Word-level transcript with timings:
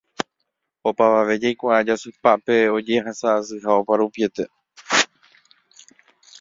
Opavave 0.91 1.35
jaikuaa 1.43 1.81
jasypápe 1.89 2.57
ojehasa'asyha 2.79 3.71
oparupiete 3.81 4.51